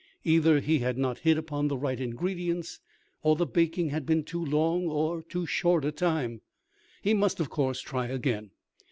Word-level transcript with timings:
Either 0.23 0.59
he 0.61 0.79
had 0.79 0.97
not 0.97 1.19
hit 1.19 1.37
upon 1.37 1.67
the 1.67 1.77
right 1.77 1.99
ingredients, 1.99 2.79
or 3.21 3.35
the 3.35 3.45
baking 3.45 3.89
had 3.89 4.03
been 4.03 4.23
too 4.23 4.43
long 4.43 4.87
or 4.87 5.21
too 5.21 5.45
short 5.45 5.85
in 5.85 5.93
time. 5.93 6.41
He 7.03 7.13
must 7.13 7.39
of 7.39 7.51
course 7.51 7.81
try 7.81 8.07
again. 8.07 8.49